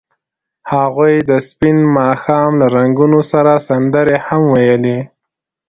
[0.73, 4.99] هغوی د سپین ماښام له رنګونو سره سندرې هم ویلې.